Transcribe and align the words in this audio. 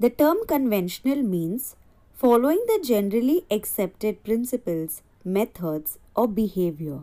The 0.00 0.10
term 0.10 0.38
conventional 0.46 1.24
means 1.24 1.74
following 2.14 2.62
the 2.68 2.80
generally 2.84 3.44
accepted 3.50 4.22
principles, 4.22 5.02
methods, 5.24 5.98
or 6.14 6.28
behavior. 6.28 7.00